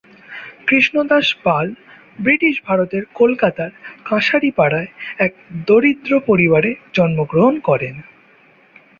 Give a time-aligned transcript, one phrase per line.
[0.67, 1.65] Krishnadas Pal
[2.19, 3.71] British ভারতের কলকাতার
[4.05, 4.89] কাঁসারিপাড়ায়
[5.17, 5.31] এক
[5.67, 7.95] দরিদ্র পরিবারে জন্ম গ্রহণ করেন।